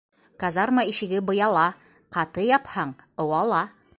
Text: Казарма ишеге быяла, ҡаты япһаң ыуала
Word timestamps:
Казарма 0.43 0.85
ишеге 0.93 1.19
быяла, 1.27 1.67
ҡаты 2.17 2.49
япһаң 2.49 2.95
ыуала 3.27 3.63